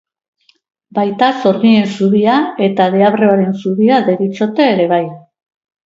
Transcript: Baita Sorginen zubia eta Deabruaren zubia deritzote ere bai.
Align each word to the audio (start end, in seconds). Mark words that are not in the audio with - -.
Baita 0.99 1.27
Sorginen 1.41 1.85
zubia 1.99 2.39
eta 2.71 2.89
Deabruaren 2.97 3.55
zubia 3.63 4.01
deritzote 4.11 4.71
ere 4.75 4.93
bai. 4.97 5.05